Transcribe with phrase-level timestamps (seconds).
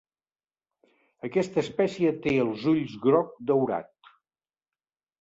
[1.29, 4.15] Aquesta espècie té els ulls groc daurat.